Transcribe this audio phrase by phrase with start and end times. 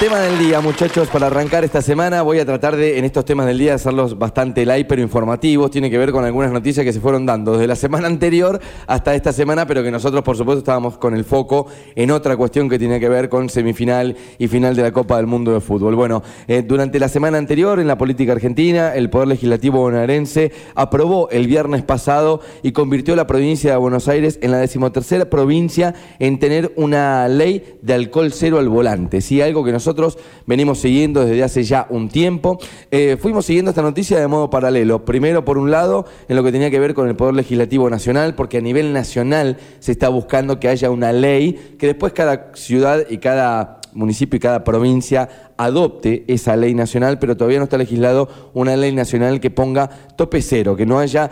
[0.00, 3.44] Tema del día, muchachos, para arrancar esta semana voy a tratar de, en estos temas
[3.44, 5.70] del día, hacerlos bastante light pero informativos.
[5.70, 9.14] Tiene que ver con algunas noticias que se fueron dando desde la semana anterior hasta
[9.14, 12.78] esta semana, pero que nosotros, por supuesto, estábamos con el foco en otra cuestión que
[12.78, 15.94] tiene que ver con semifinal y final de la Copa del Mundo de Fútbol.
[15.96, 21.28] Bueno, eh, durante la semana anterior, en la política argentina, el Poder Legislativo bonaerense aprobó
[21.28, 26.38] el viernes pasado y convirtió la provincia de Buenos Aires en la decimotercera provincia en
[26.38, 29.20] tener una ley de alcohol cero al volante.
[29.20, 32.58] Sí, algo que nosotros nosotros venimos siguiendo desde hace ya un tiempo.
[32.92, 35.04] Eh, fuimos siguiendo esta noticia de modo paralelo.
[35.04, 38.36] Primero, por un lado, en lo que tenía que ver con el Poder Legislativo Nacional,
[38.36, 43.04] porque a nivel nacional se está buscando que haya una ley que después cada ciudad
[43.10, 48.28] y cada municipio y cada provincia adopte esa ley nacional, pero todavía no está legislado
[48.54, 51.30] una ley nacional que ponga tope cero, que no haya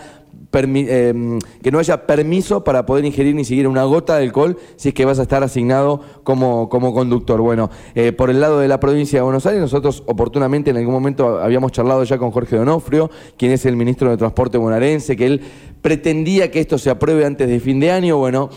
[0.50, 4.88] Em, que no haya permiso para poder ingerir ni siquiera una gota de alcohol si
[4.88, 7.42] es que vas a estar asignado como, como conductor.
[7.42, 10.94] Bueno, eh, por el lado de la provincia de Buenos Aires, nosotros oportunamente en algún
[10.94, 15.26] momento habíamos charlado ya con Jorge Donofrio, quien es el ministro de Transporte bonaerense, que
[15.26, 15.42] él
[15.82, 18.16] pretendía que esto se apruebe antes de fin de año.
[18.16, 18.48] Bueno,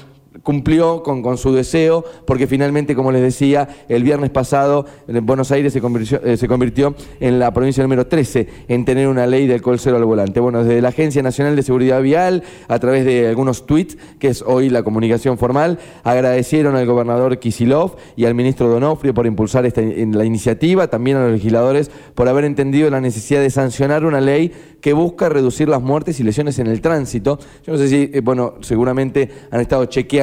[0.43, 5.51] cumplió con, con, su deseo, porque finalmente, como les decía, el viernes pasado en Buenos
[5.51, 9.45] Aires se convirtió, eh, se convirtió en la provincia número 13 en tener una ley
[9.45, 10.39] de alcohol cero al volante.
[10.39, 14.41] Bueno, desde la Agencia Nacional de Seguridad Vial, a través de algunos tweets, que es
[14.41, 19.81] hoy la comunicación formal, agradecieron al gobernador Kisilov y al ministro Donofrio por impulsar esta,
[19.81, 24.51] la iniciativa, también a los legisladores por haber entendido la necesidad de sancionar una ley
[24.79, 27.37] que busca reducir las muertes y lesiones en el tránsito.
[27.65, 30.20] Yo no sé si, eh, bueno, seguramente han estado chequeando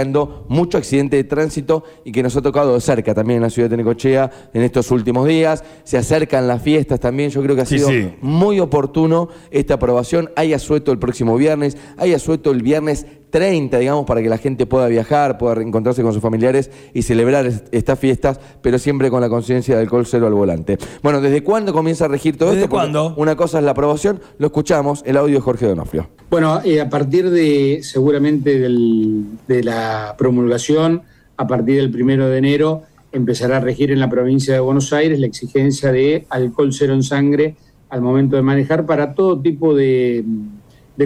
[0.49, 3.69] mucho accidente de tránsito y que nos ha tocado de cerca también en la ciudad
[3.69, 5.65] de Necochea en estos últimos días.
[5.85, 7.31] Se acercan las fiestas también.
[7.31, 7.89] Yo creo que ha sido
[8.21, 10.31] muy oportuno esta aprobación.
[10.37, 14.67] Hay asueto el próximo viernes, hay asueto el viernes 30, digamos, para que la gente
[14.67, 19.29] pueda viajar, pueda reencontrarse con sus familiares y celebrar estas fiestas, pero siempre con la
[19.29, 20.79] conciencia del alcohol cero al volante.
[21.03, 22.71] Bueno, ¿desde cuándo comienza a regir todo ¿Desde esto?
[22.71, 23.15] cuándo?
[23.17, 26.09] Una cosa es la aprobación, lo escuchamos, el audio de Jorge Donofrio.
[26.31, 31.03] Bueno, eh, a partir de seguramente de la promulgación,
[31.37, 35.19] a partir del primero de enero, empezará a regir en la provincia de Buenos Aires
[35.19, 37.57] la exigencia de alcohol cero en sangre
[37.89, 40.25] al momento de manejar para todo tipo de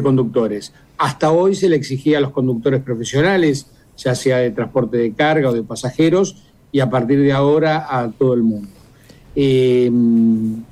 [0.00, 0.72] conductores.
[0.96, 3.66] Hasta hoy se le exigía a los conductores profesionales,
[3.96, 6.36] ya sea de transporte de carga o de pasajeros,
[6.70, 8.68] y a partir de ahora a todo el mundo.
[9.34, 9.90] Eh,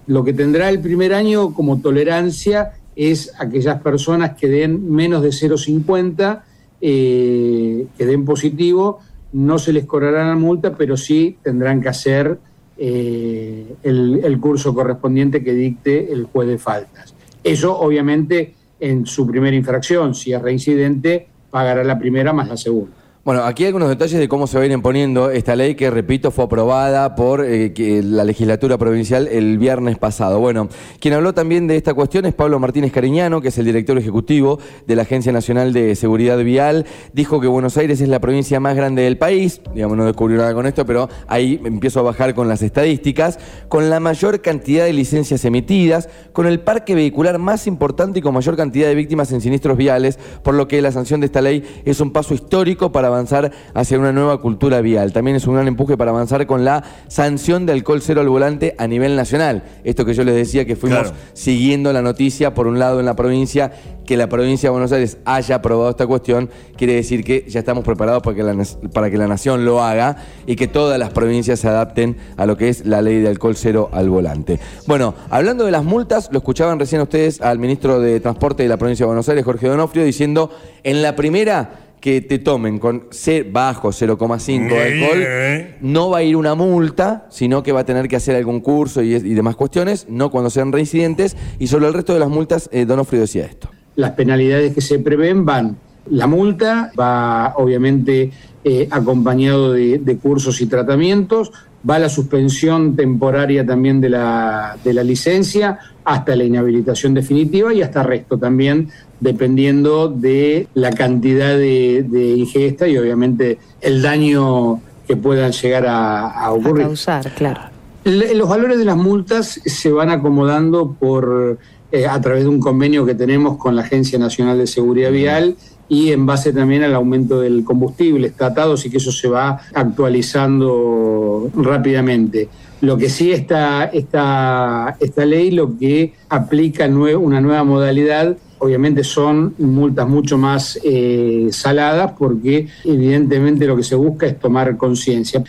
[0.07, 5.31] lo que tendrá el primer año como tolerancia es aquellas personas que den menos de
[5.31, 6.43] 0,50,
[6.81, 9.01] eh, que den positivo,
[9.33, 12.39] no se les cobrará la multa, pero sí tendrán que hacer
[12.77, 17.15] eh, el curso correspondiente que dicte el juez de faltas.
[17.45, 20.15] Eso obviamente en su primera infracción.
[20.15, 23.00] Si es reincidente, pagará la primera más la segunda.
[23.23, 25.91] Bueno, aquí hay algunos detalles de cómo se va a ir imponiendo esta ley que,
[25.91, 27.71] repito, fue aprobada por eh,
[28.03, 30.41] la legislatura provincial el viernes pasado.
[30.41, 30.71] Bueno,
[31.01, 34.59] quien habló también de esta cuestión es Pablo Martínez Cariñano, que es el director ejecutivo
[34.87, 36.87] de la Agencia Nacional de Seguridad Vial.
[37.13, 40.55] Dijo que Buenos Aires es la provincia más grande del país, digamos, no descubrió nada
[40.55, 43.39] con esto, pero ahí empiezo a bajar con las estadísticas,
[43.69, 48.33] con la mayor cantidad de licencias emitidas, con el parque vehicular más importante y con
[48.33, 51.83] mayor cantidad de víctimas en siniestros viales, por lo que la sanción de esta ley
[51.85, 55.13] es un paso histórico para avanzar hacia una nueva cultura vial.
[55.13, 58.75] También es un gran empuje para avanzar con la sanción de alcohol cero al volante
[58.79, 59.63] a nivel nacional.
[59.85, 63.17] Esto que yo les decía que fuimos siguiendo la noticia, por un lado en la
[63.17, 63.73] provincia,
[64.07, 67.85] que la provincia de Buenos Aires haya aprobado esta cuestión, quiere decir que ya estamos
[67.85, 70.17] preparados para que la, para que la nación lo haga
[70.47, 73.55] y que todas las provincias se adapten a lo que es la ley de alcohol
[73.55, 74.59] cero al volante.
[74.87, 78.77] Bueno, hablando de las multas, lo escuchaban recién ustedes al ministro de Transporte de la
[78.77, 80.51] provincia de Buenos Aires, Jorge Donofrio, diciendo,
[80.83, 86.23] en la primera que te tomen con C bajo 0,5 de alcohol, no va a
[86.23, 90.07] ir una multa, sino que va a tener que hacer algún curso y, demás cuestiones,
[90.09, 93.71] no cuando sean reincidentes, y sobre el resto de las multas, eh, Donofrio decía esto.
[93.97, 95.77] Las penalidades que se prevén van,
[96.09, 98.31] la multa va obviamente
[98.65, 101.53] eh, acompañado de, cursos y tratamientos,
[101.89, 107.83] va la suspensión temporaria también de la, de la licencia hasta la inhabilitación definitiva y
[107.83, 108.91] hasta arresto también
[109.21, 116.85] dependiendo de la cantidad de, ingesta y obviamente el daño que puedan llegar a, ocurrir.
[116.85, 117.61] A causar, claro.
[118.05, 121.59] los valores de las multas se van acomodando por
[121.93, 125.57] eh, a través de un convenio que tenemos con la Agencia Nacional de Seguridad Vial
[125.91, 131.51] y en base también al aumento del combustible tratados y que eso se va actualizando
[131.57, 132.49] rápidamente.
[132.81, 139.55] Lo que sí está esta, esta ley, lo que aplica una nueva modalidad, obviamente son
[139.59, 145.43] multas mucho más eh, saladas porque evidentemente lo que se busca es tomar conciencia.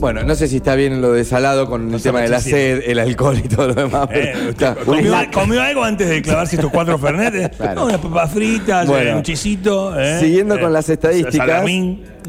[0.00, 2.82] Bueno, no sé si está bien lo de salado con el tema de la sed,
[2.86, 4.08] el alcohol y todo lo demás.
[4.12, 4.54] Eh,
[5.32, 7.50] ¿comió, algo antes de clavarse estos cuatro fernetes?
[7.74, 9.98] No, unas papas fritas, un chisito.
[9.98, 11.64] Eh, siguiendo con las estadísticas.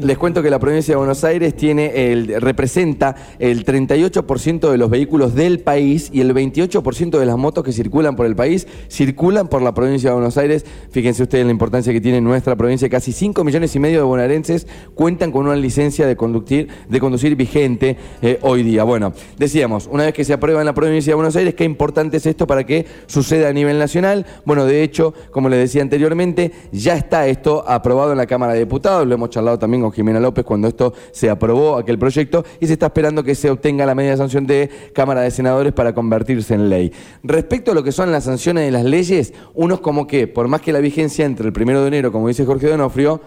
[0.00, 4.88] Les cuento que la provincia de Buenos Aires tiene el, representa el 38% de los
[4.88, 9.48] vehículos del país y el 28% de las motos que circulan por el país circulan
[9.48, 10.64] por la provincia de Buenos Aires.
[10.90, 12.88] Fíjense ustedes la importancia que tiene nuestra provincia.
[12.88, 17.36] Casi 5 millones y medio de bonaerenses cuentan con una licencia de conducir, de conducir
[17.36, 18.84] vigente eh, hoy día.
[18.84, 22.16] Bueno, decíamos, una vez que se aprueba en la provincia de Buenos Aires, qué importante
[22.16, 24.24] es esto para que suceda a nivel nacional.
[24.46, 28.60] Bueno, de hecho, como les decía anteriormente, ya está esto aprobado en la Cámara de
[28.60, 29.06] Diputados.
[29.06, 32.74] Lo hemos charlado también con Jimena López cuando esto se aprobó, aquel proyecto, y se
[32.74, 36.68] está esperando que se obtenga la media sanción de Cámara de Senadores para convertirse en
[36.68, 36.92] ley.
[37.22, 40.48] Respecto a lo que son las sanciones de las leyes, uno es como que, por
[40.48, 43.20] más que la vigencia entre el primero de enero, como dice Jorge Donofrio,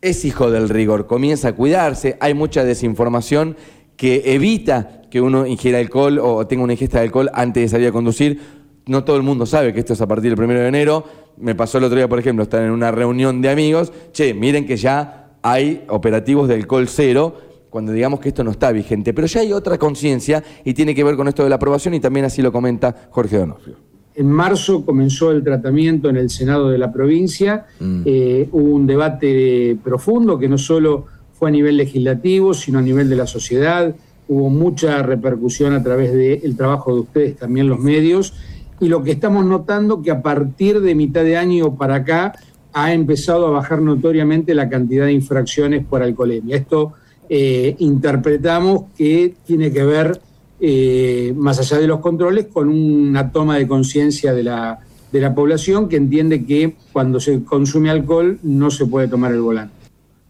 [0.00, 3.56] es hijo del rigor, comienza a cuidarse, hay mucha desinformación
[3.96, 7.88] que evita que uno ingiera alcohol o tenga una ingesta de alcohol antes de salir
[7.88, 8.40] a conducir.
[8.86, 11.04] No todo el mundo sabe que esto es a partir del primero de enero.
[11.36, 13.92] Me pasó el otro día, por ejemplo, estar en una reunión de amigos.
[14.12, 17.36] Che, miren que ya hay operativos del col cero
[17.70, 19.12] cuando digamos que esto no está vigente.
[19.12, 22.00] Pero ya hay otra conciencia y tiene que ver con esto de la aprobación y
[22.00, 23.76] también así lo comenta Jorge Donofrio.
[24.14, 27.66] En marzo comenzó el tratamiento en el Senado de la provincia.
[27.78, 28.02] Mm.
[28.04, 33.08] Eh, hubo un debate profundo que no solo fue a nivel legislativo, sino a nivel
[33.08, 33.94] de la sociedad.
[34.26, 38.34] Hubo mucha repercusión a través del trabajo de ustedes, también los medios.
[38.80, 42.34] Y lo que estamos notando que a partir de mitad de año para acá
[42.72, 46.56] ha empezado a bajar notoriamente la cantidad de infracciones por alcoholemia.
[46.56, 46.92] Esto
[47.28, 50.20] eh, interpretamos que tiene que ver,
[50.60, 54.78] eh, más allá de los controles, con una toma de conciencia de la,
[55.12, 59.40] de la población que entiende que cuando se consume alcohol no se puede tomar el
[59.40, 59.77] volante.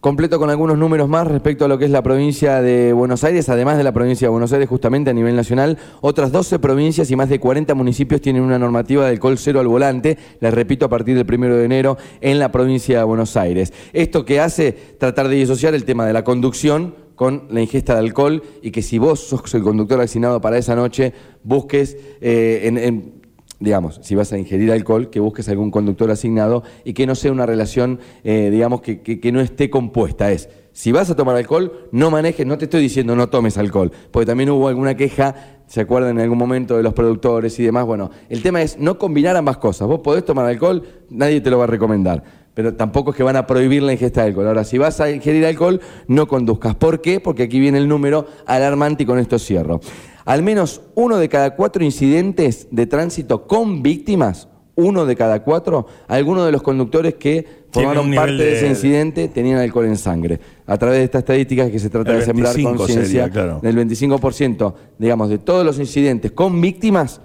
[0.09, 3.47] Completo con algunos números más respecto a lo que es la provincia de Buenos Aires,
[3.51, 7.17] además de la provincia de Buenos Aires, justamente a nivel nacional, otras 12 provincias y
[7.17, 10.89] más de 40 municipios tienen una normativa de alcohol cero al volante, les repito, a
[10.89, 13.75] partir del primero de enero en la provincia de Buenos Aires.
[13.93, 18.01] Esto que hace tratar de disociar el tema de la conducción con la ingesta de
[18.01, 21.13] alcohol y que si vos sos el conductor asignado para esa noche,
[21.43, 23.18] busques eh, en
[23.61, 27.33] digamos, si vas a ingerir alcohol, que busques algún conductor asignado y que no sea
[27.33, 30.31] una relación, eh, digamos, que, que, no esté compuesta.
[30.31, 33.91] Es, si vas a tomar alcohol, no manejes, no te estoy diciendo no tomes alcohol,
[34.13, 37.85] porque también hubo alguna queja, se acuerdan en algún momento de los productores y demás.
[37.85, 39.89] Bueno, el tema es no combinar ambas cosas.
[39.89, 42.23] Vos podés tomar alcohol, nadie te lo va a recomendar.
[42.59, 44.49] Pero tampoco es que van a prohibir la ingesta de alcohol.
[44.49, 46.75] Ahora, si vas a ingerir alcohol, no conduzcas.
[46.75, 47.21] ¿Por qué?
[47.21, 49.81] Porque aquí viene el número alarmante y con esto cierro.
[50.25, 55.87] Al menos uno de cada cuatro incidentes de tránsito con víctimas, uno de cada cuatro,
[56.09, 58.57] algunos de los conductores que formaron parte de...
[58.57, 60.41] ese incidente tenían alcohol en sangre.
[60.67, 65.39] A través de estas estadísticas que se trata de sembrar conciencia, del 25%, digamos, de
[65.39, 67.21] todos los incidentes con víctimas,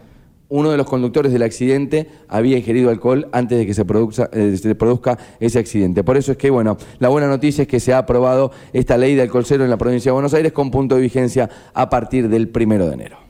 [0.54, 4.76] uno de los conductores del accidente había ingerido alcohol antes de que se produzca, eh,
[4.78, 6.04] produzca, ese accidente.
[6.04, 9.16] Por eso es que, bueno, la buena noticia es que se ha aprobado esta ley
[9.16, 12.30] de alcohol cero en la provincia de Buenos Aires con punto de vigencia a partir
[12.30, 13.23] del primero de enero.